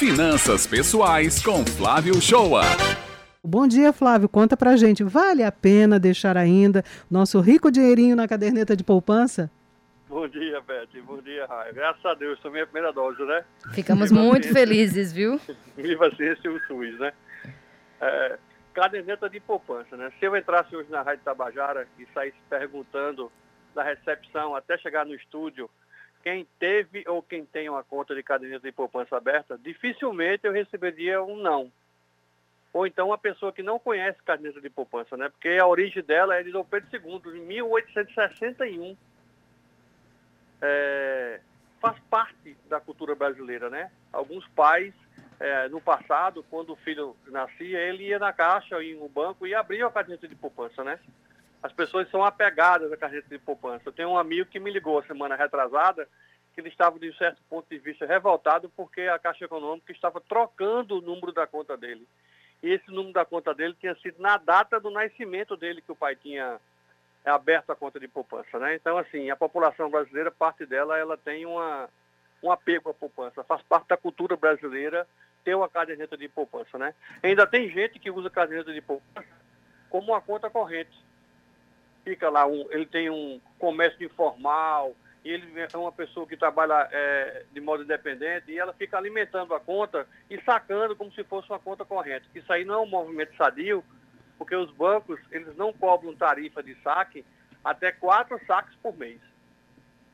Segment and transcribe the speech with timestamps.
[0.00, 2.62] Finanças Pessoais com Flávio Shoa.
[3.44, 4.30] Bom dia, Flávio.
[4.30, 5.04] Conta pra gente.
[5.04, 9.50] Vale a pena deixar ainda nosso rico dinheirinho na caderneta de poupança?
[10.08, 11.02] Bom dia, Beth.
[11.04, 11.74] Bom dia, Raia.
[11.74, 13.44] Graças a Deus, tomei a primeira dose, né?
[13.74, 15.38] Ficamos Viva muito felizes, viu?
[15.76, 17.12] Viva a ciência e o SUS, né?
[18.00, 18.38] É,
[18.72, 20.10] caderneta de poupança, né?
[20.18, 23.30] Se eu entrasse hoje na Rádio Tabajara e saísse perguntando
[23.74, 25.68] da recepção até chegar no estúdio
[26.22, 31.22] quem teve ou quem tem uma conta de caderneta de poupança aberta, dificilmente eu receberia
[31.22, 31.70] um não.
[32.72, 35.28] Ou então uma pessoa que não conhece caderneta de poupança, né?
[35.28, 38.96] Porque a origem dela é de Dom Pedro II, de 1861.
[40.62, 41.40] É,
[41.80, 43.90] faz parte da cultura brasileira, né?
[44.12, 44.94] Alguns pais,
[45.40, 49.54] é, no passado, quando o filho nascia, ele ia na caixa, ia no banco e
[49.54, 51.00] abria a caderneta de poupança, né?
[51.62, 53.82] As pessoas são apegadas à carreira de poupança.
[53.86, 56.08] Eu tenho um amigo que me ligou semana retrasada
[56.54, 60.98] que ele estava, de certo ponto de vista, revoltado porque a Caixa Econômica estava trocando
[60.98, 62.06] o número da conta dele.
[62.62, 65.96] E esse número da conta dele tinha sido na data do nascimento dele que o
[65.96, 66.58] pai tinha
[67.24, 68.74] aberto a conta de poupança, né?
[68.74, 71.88] Então, assim, a população brasileira, parte dela, ela tem uma,
[72.42, 73.44] um apego à poupança.
[73.44, 75.06] Faz parte da cultura brasileira
[75.44, 76.94] ter uma caderneta de poupança, né?
[77.22, 79.28] Ainda tem gente que usa caderneta de poupança
[79.88, 81.09] como uma conta corrente
[82.04, 86.88] fica lá, um, ele tem um comércio informal, e ele é uma pessoa que trabalha
[86.90, 91.48] é, de modo independente, e ela fica alimentando a conta e sacando como se fosse
[91.50, 92.26] uma conta corrente.
[92.34, 93.84] Isso aí não é um movimento sadio,
[94.38, 97.24] porque os bancos, eles não cobram tarifa de saque
[97.62, 99.20] até quatro saques por mês.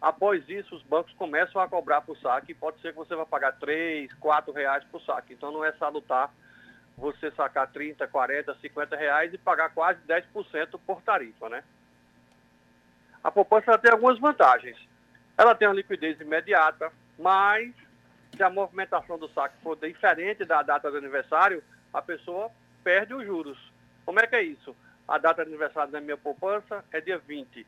[0.00, 3.52] Após isso, os bancos começam a cobrar por saque, pode ser que você vá pagar
[3.52, 5.32] três, quatro reais por saque.
[5.32, 6.30] Então não é salutar
[7.00, 11.64] você sacar 30, 40, 50 reais e pagar quase 10% por tarifa, né?
[13.24, 14.76] A poupança tem algumas vantagens.
[15.36, 17.72] Ela tem uma liquidez imediata, mas
[18.36, 22.50] se a movimentação do saque for diferente da data do aniversário, a pessoa
[22.84, 23.58] perde os juros.
[24.04, 24.76] Como é que é isso?
[25.08, 27.66] A data de aniversário da minha poupança é dia 20.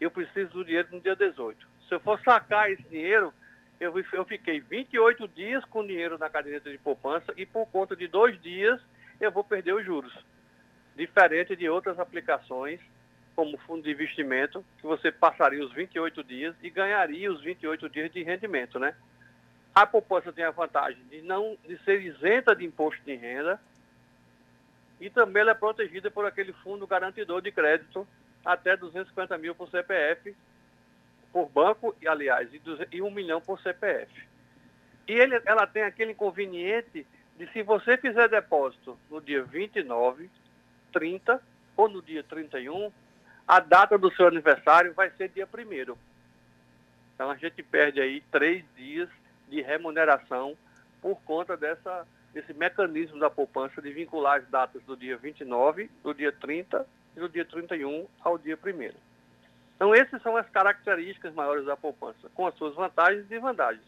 [0.00, 1.66] Eu preciso do dinheiro no dia 18.
[1.88, 3.34] Se eu for sacar esse dinheiro,
[3.80, 8.06] eu, eu fiquei 28 dias com dinheiro na caderneta de poupança e por conta de
[8.06, 8.78] dois dias
[9.18, 10.12] eu vou perder os juros.
[10.94, 12.78] Diferente de outras aplicações,
[13.34, 18.12] como fundo de investimento, que você passaria os 28 dias e ganharia os 28 dias
[18.12, 18.94] de rendimento, né?
[19.74, 23.58] A poupança tem a vantagem de não de ser isenta de imposto de renda
[25.00, 28.06] e também ela é protegida por aquele fundo garantidor de crédito
[28.44, 30.34] até 250 mil por CPF
[31.32, 32.48] por banco, e aliás,
[32.92, 34.10] e, um milhão por CPF.
[35.06, 40.30] E ele, ela tem aquele inconveniente de se você fizer depósito no dia 29,
[40.92, 41.42] 30
[41.76, 42.92] ou no dia 31,
[43.46, 45.96] a data do seu aniversário vai ser dia 1
[47.14, 49.08] Então a gente perde aí três dias
[49.48, 50.56] de remuneração
[51.00, 56.14] por conta dessa, desse mecanismo da poupança de vincular as datas do dia 29, do
[56.14, 56.86] dia 30
[57.16, 59.09] e do dia 31 ao dia 1
[59.80, 63.82] então, essas são as características maiores da poupança, com as suas vantagens e desvantagens.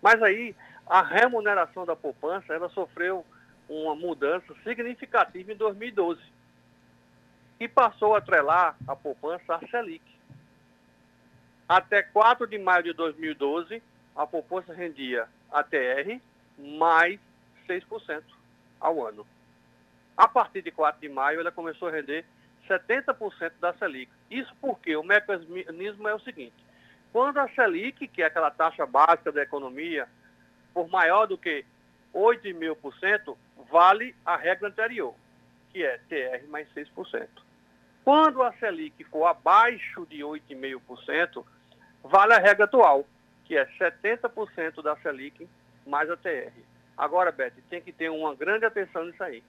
[0.00, 0.54] Mas aí,
[0.86, 3.26] a remuneração da poupança, ela sofreu
[3.68, 6.20] uma mudança significativa em 2012
[7.58, 10.04] e passou a atrelar a poupança à Selic.
[11.68, 13.82] Até 4 de maio de 2012,
[14.14, 16.20] a poupança rendia ATR
[16.56, 17.18] mais
[17.68, 18.22] 6%
[18.78, 19.26] ao ano.
[20.16, 22.24] A partir de 4 de maio, ela começou a render
[22.68, 24.10] 70% da Selic.
[24.30, 26.54] Isso porque o mecanismo é o seguinte:
[27.12, 30.08] quando a Selic, que é aquela taxa básica da economia,
[30.72, 31.64] for maior do que
[32.14, 33.36] 8,5%,
[33.70, 35.14] vale a regra anterior,
[35.70, 37.28] que é TR mais 6%.
[38.04, 41.44] Quando a Selic for abaixo de 8,5%,
[42.02, 43.06] vale a regra atual,
[43.44, 45.48] que é 70% da Selic
[45.86, 46.52] mais a TR.
[46.96, 49.42] Agora, Beth, tem que ter uma grande atenção nisso aí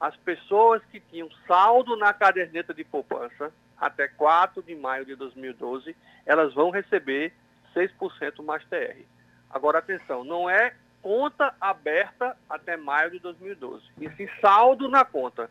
[0.00, 5.94] as pessoas que tinham saldo na caderneta de poupança até 4 de maio de 2012,
[6.26, 7.32] elas vão receber
[7.74, 9.02] 6% mais TR.
[9.50, 15.50] Agora, atenção, não é conta aberta até maio de 2012, e sim saldo na conta.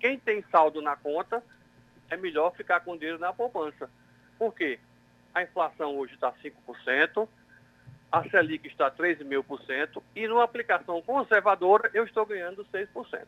[0.00, 1.42] Quem tem saldo na conta,
[2.10, 3.88] é melhor ficar com dinheiro na poupança.
[4.38, 4.78] Por quê?
[5.34, 7.28] A inflação hoje está 5%,
[8.10, 13.26] a Selic está 13,5% e numa aplicação conservadora eu estou ganhando 6%.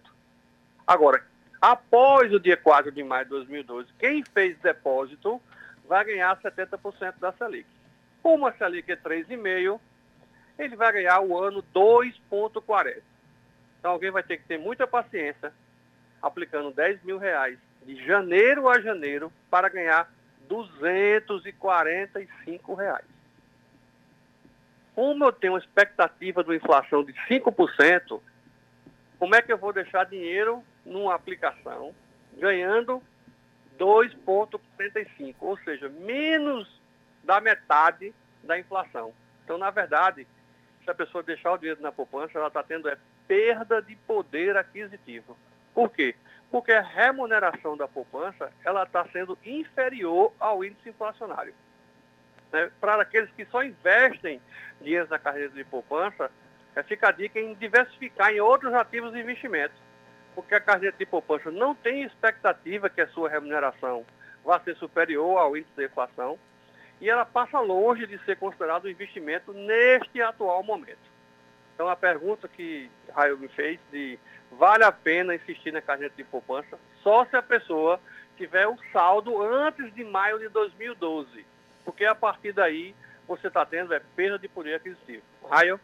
[0.91, 1.23] Agora,
[1.63, 5.41] após o dia 4 de maio de 2012, quem fez depósito
[5.87, 7.65] vai ganhar 70% da Selic.
[8.21, 9.79] Como a Selic é 3,5%,
[10.59, 13.03] ele vai ganhar o ano 2,40%.
[13.79, 15.53] Então alguém vai ter que ter muita paciência
[16.21, 17.57] aplicando 10 mil reais
[17.87, 20.13] de janeiro a janeiro para ganhar
[20.49, 23.07] 245 reais.
[24.97, 28.21] como eu tenho uma expectativa de inflação de 5%,
[29.21, 31.95] como é que eu vou deixar dinheiro numa aplicação
[32.37, 33.03] ganhando
[33.79, 36.81] 2,45%, ou seja, menos
[37.25, 39.13] da metade da inflação.
[39.45, 40.27] Então, na verdade,
[40.85, 42.97] se a pessoa deixar o dinheiro na poupança, ela está tendo é,
[43.27, 45.37] perda de poder aquisitivo.
[45.75, 46.15] Por quê?
[46.51, 51.55] Porque a remuneração da poupança ela está sendo inferior ao índice inflacionário.
[52.53, 52.71] Né?
[52.81, 54.41] Para aqueles que só investem
[54.81, 56.31] dinheiro na carreira de poupança,
[56.75, 59.75] é, fica a dica em diversificar em outros ativos de investimento.
[60.35, 64.05] Porque a carteira de poupança não tem expectativa que a sua remuneração
[64.45, 66.39] vá ser superior ao índice de inflação
[67.01, 70.99] e ela passa longe de ser considerado um investimento neste atual momento.
[71.75, 74.19] Então a pergunta que Raio me fez de
[74.53, 77.99] vale a pena insistir na carteira de poupança só se a pessoa
[78.37, 81.45] tiver um saldo antes de maio de 2012,
[81.85, 82.95] porque a partir daí
[83.27, 85.23] você está tendo é perda de poder aquisitivo.
[85.49, 85.81] Raio?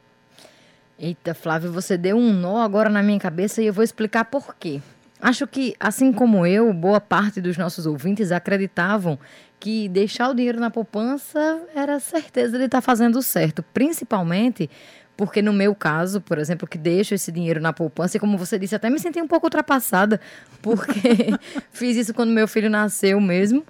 [0.98, 4.56] Eita, Flávio, você deu um nó agora na minha cabeça e eu vou explicar por
[4.56, 4.80] quê.
[5.20, 9.18] Acho que, assim como eu, boa parte dos nossos ouvintes acreditavam
[9.60, 14.70] que deixar o dinheiro na poupança era certeza de estar tá fazendo certo, principalmente
[15.16, 18.58] porque no meu caso, por exemplo, que deixo esse dinheiro na poupança, e como você
[18.58, 20.20] disse, até me senti um pouco ultrapassada,
[20.60, 21.30] porque
[21.72, 23.64] fiz isso quando meu filho nasceu mesmo.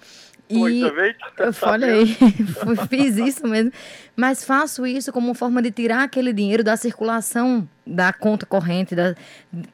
[0.48, 0.80] E
[1.38, 2.06] eu falei,
[2.88, 3.72] fiz isso mesmo,
[4.14, 9.14] mas faço isso como forma de tirar aquele dinheiro da circulação da conta corrente, da,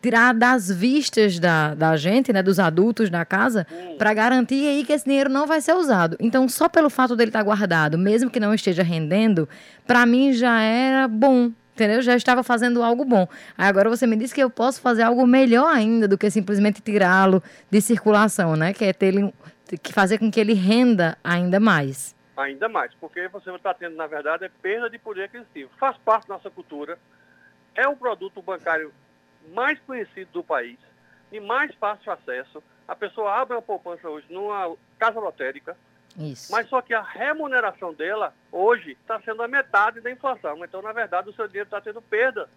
[0.00, 3.96] tirar das vistas da, da gente, né, dos adultos da casa, hum.
[3.98, 6.16] para garantir aí que esse dinheiro não vai ser usado.
[6.20, 9.48] Então, só pelo fato dele estar tá guardado, mesmo que não esteja rendendo,
[9.86, 12.00] para mim já era bom, entendeu?
[12.02, 13.26] Já estava fazendo algo bom.
[13.56, 16.80] Aí agora você me disse que eu posso fazer algo melhor ainda do que simplesmente
[16.80, 18.72] tirá-lo de circulação, né?
[18.72, 19.32] Que é ter ele
[19.78, 22.14] que fazer com que ele renda ainda mais.
[22.36, 25.70] Ainda mais, porque você está tendo, na verdade, é perda de poder aquisitivo.
[25.78, 26.98] Faz parte da nossa cultura,
[27.74, 28.92] é o produto bancário
[29.52, 30.78] mais conhecido do país
[31.30, 32.62] e mais fácil acesso.
[32.86, 35.76] A pessoa abre uma poupança hoje numa casa lotérica,
[36.16, 36.50] Isso.
[36.50, 40.64] mas só que a remuneração dela hoje está sendo a metade da inflação.
[40.64, 42.48] Então, na verdade, o seu dinheiro está tendo perda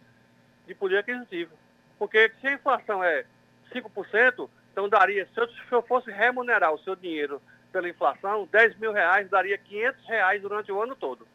[0.67, 1.53] de poder aquisitivo.
[1.97, 3.25] Porque se a inflação é
[3.73, 7.41] 5%, então daria, se eu, se eu fosse remunerar o seu dinheiro
[7.71, 11.25] pela inflação, 10 mil reais daria 500 reais durante o ano todo.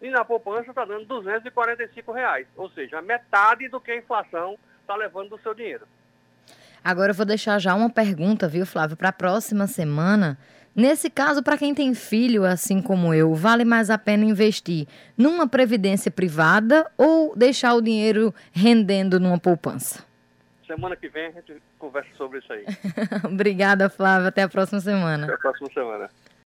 [0.00, 4.96] E na poupança está dando 245 reais, ou seja, metade do que a inflação está
[4.96, 5.86] levando do seu dinheiro.
[6.82, 10.38] Agora eu vou deixar já uma pergunta, viu, Flávio, para a próxima semana.
[10.74, 14.88] Nesse caso, para quem tem filho, assim como eu, vale mais a pena investir
[15.18, 20.08] numa previdência privada ou deixar o dinheiro rendendo numa poupança?
[20.70, 22.64] Semana que vem a gente conversa sobre isso aí.
[23.26, 24.28] Obrigada, Flávia.
[24.28, 25.24] Até a próxima semana.
[25.24, 26.08] Até a próxima semana.